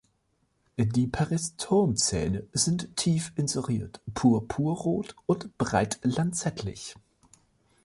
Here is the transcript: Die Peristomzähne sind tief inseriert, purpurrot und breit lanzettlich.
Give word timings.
Die 0.79 1.05
Peristomzähne 1.05 2.45
sind 2.53 2.97
tief 2.97 3.33
inseriert, 3.35 4.01
purpurrot 4.15 5.15
und 5.27 5.55
breit 5.59 5.99
lanzettlich. 6.01 6.95